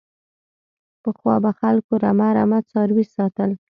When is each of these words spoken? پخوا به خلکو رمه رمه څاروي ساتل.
پخوا 1.01 1.35
به 1.43 1.51
خلکو 1.59 1.93
رمه 2.03 2.29
رمه 2.37 2.59
څاروي 2.69 3.05
ساتل. 3.15 3.51